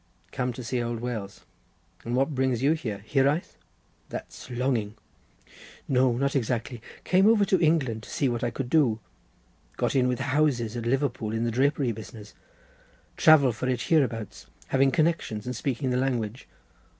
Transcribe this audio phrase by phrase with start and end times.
[0.31, 1.41] "Come to see old Wales.
[2.03, 3.55] And what brings you here, Hiraeth?"
[4.09, 4.95] "That's longing.
[5.87, 6.81] No, not exactly.
[7.03, 8.99] Came over to England to see what I could do.
[9.77, 12.33] Got in with house at Liverpool in the drapery business.
[13.15, 16.47] Travel for it hereabouts, having connections and speaking the language.